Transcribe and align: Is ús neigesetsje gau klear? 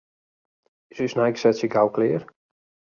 Is 0.95 1.03
ús 1.07 1.15
neigesetsje 1.21 1.71
gau 1.77 1.87
klear? 1.99 2.29